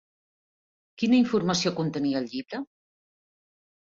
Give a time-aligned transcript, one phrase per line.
[1.01, 2.61] Quina informació contenia el llibre?